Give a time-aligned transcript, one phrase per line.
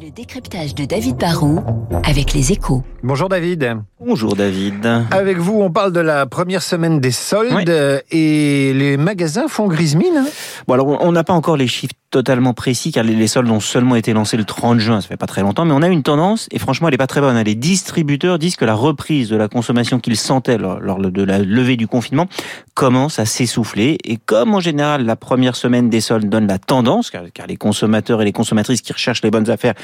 [0.00, 1.60] Le décryptage de David Barrault
[2.04, 2.82] avec les échos.
[3.02, 3.76] Bonjour David.
[4.00, 4.84] Bonjour David.
[5.10, 9.94] Avec vous, on parle de la première semaine des soldes et les magasins font grise
[9.96, 10.16] mine.
[10.16, 10.26] hein
[10.66, 13.96] Bon alors on n'a pas encore les chiffres totalement précis car les soldes ont seulement
[13.96, 16.46] été lancés le 30 juin, ça fait pas très longtemps, mais on a une tendance
[16.52, 17.36] et franchement elle est pas très bonne.
[17.42, 21.40] Les distributeurs disent que la reprise de la consommation qu'ils sentaient lors, lors de la
[21.40, 22.28] levée du confinement
[22.74, 27.10] commence à s'essouffler et comme en général la première semaine des soldes donne la tendance,
[27.10, 29.74] car, car les consommateurs et les consommatrices qui recherchent les bonnes affaires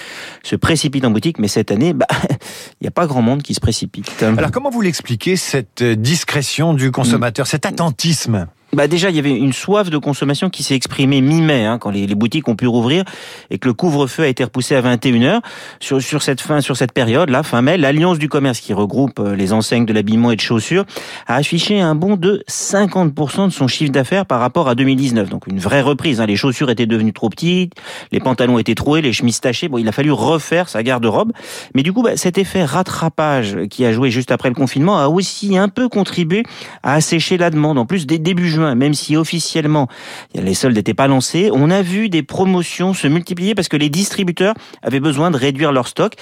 [0.45, 3.55] se précipitent en boutique, mais cette année, bah, il n'y a pas grand monde qui
[3.55, 4.23] se précipite.
[4.23, 8.47] Alors comment vous l'expliquez cette euh, discrétion du consommateur, cet attentisme?
[8.73, 11.91] Bah déjà, il y avait une soif de consommation qui s'est exprimée mi-mai, hein, quand
[11.91, 13.03] les, boutiques ont pu rouvrir
[13.51, 15.41] et que le couvre-feu a été repoussé à 21h.
[15.81, 19.19] Sur, sur cette fin, sur cette période, là, fin mai, l'Alliance du commerce qui regroupe
[19.19, 20.85] euh, les enseignes de l'habillement et de chaussures
[21.27, 25.29] a affiché un bond de 50% de son chiffre d'affaires par rapport à 2019.
[25.31, 26.21] Donc une vraie reprise.
[26.21, 26.27] Hein.
[26.27, 27.73] Les chaussures étaient devenues trop petites,
[28.13, 29.69] les pantalons étaient troués, les chemises tachées.
[29.69, 31.33] Bon, il a fallu refaire sa garde-robe.
[31.75, 35.09] Mais du coup, bah, cet effet rattrapage qui a joué juste après le confinement a
[35.09, 36.45] aussi un peu contribué
[36.85, 37.77] à assécher la demande.
[37.77, 39.89] En plus, dès début juin, même si officiellement
[40.35, 43.89] les soldes n'étaient pas lancés, on a vu des promotions se multiplier parce que les
[43.89, 46.15] distributeurs avaient besoin de réduire leur stock.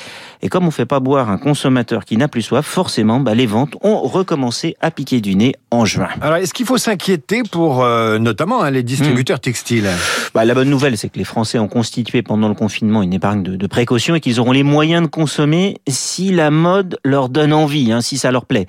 [0.43, 3.47] Et comme on fait pas boire un consommateur qui n'a plus soif, forcément, bah, les
[3.47, 6.09] ventes ont recommencé à piquer du nez en juin.
[6.21, 9.89] Alors est-ce qu'il faut s'inquiéter pour euh, notamment hein, les distributeurs textiles?
[10.35, 13.43] Bah, la bonne nouvelle, c'est que les Français ont constitué pendant le confinement une épargne
[13.43, 17.53] de, de précaution et qu'ils auront les moyens de consommer si la mode leur donne
[17.53, 18.67] envie, hein, si ça leur plaît.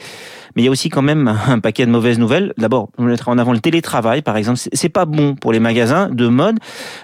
[0.55, 2.53] Mais il y a aussi quand même un paquet de mauvaises nouvelles.
[2.57, 4.57] D'abord, on mettra en avant le télétravail, par exemple.
[4.57, 6.57] C'est- pas bon pour les magasins de mode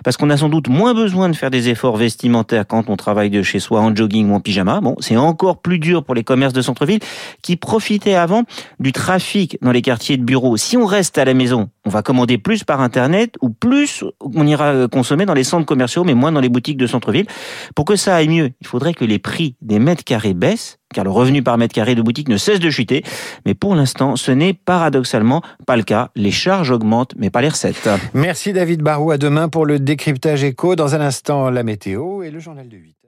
[0.03, 3.29] parce qu'on a sans doute moins besoin de faire des efforts vestimentaires quand on travaille
[3.29, 4.81] de chez soi en jogging ou en pyjama.
[4.81, 6.99] Bon, c'est encore plus dur pour les commerces de centre-ville
[7.43, 8.43] qui profitaient avant
[8.79, 10.57] du trafic dans les quartiers de bureaux.
[10.57, 14.47] Si on reste à la maison, on va commander plus par internet ou plus on
[14.47, 17.27] ira euh, consommer dans les centres commerciaux mais moins dans les boutiques de centre-ville.
[17.75, 21.03] Pour que ça aille mieux, il faudrait que les prix des mètres carrés baissent car
[21.03, 23.03] le revenu par mètre carré de boutique ne cesse de chuter.
[23.45, 26.09] Mais pour l'instant, ce n'est paradoxalement pas le cas.
[26.15, 27.89] Les charges augmentent, mais pas les recettes.
[28.13, 30.75] Merci David Barou, à demain pour le décryptage éco.
[30.75, 33.04] Dans un instant, la météo et le journal de 8.